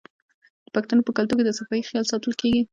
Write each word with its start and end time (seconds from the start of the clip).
د 0.65 0.67
پښتنو 0.75 1.01
په 1.05 1.11
کلتور 1.17 1.37
کې 1.39 1.45
د 1.47 1.51
صفايي 1.59 1.83
خیال 1.89 2.05
ساتل 2.11 2.33
کیږي. 2.41 2.61